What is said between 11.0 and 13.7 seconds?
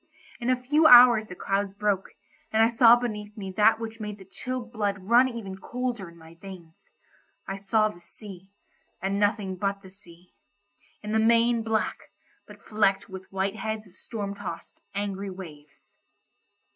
in the main black, but flecked with white